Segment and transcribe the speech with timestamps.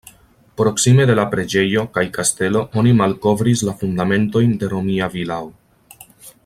[0.59, 5.51] Proksime de la preĝejo kaj kastelo oni malkovris la fundamentojn de romia vilao.